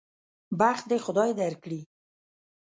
[0.59, 1.81] بخت دې خدای درکړي.